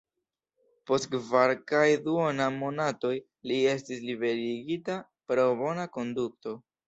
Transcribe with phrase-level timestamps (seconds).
[0.91, 3.13] Post kvar kaj duona monatoj
[3.51, 4.99] li estis liberigita
[5.33, 6.57] pro bona konduto.